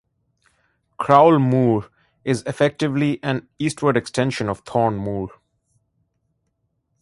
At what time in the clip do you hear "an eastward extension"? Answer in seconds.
3.21-4.49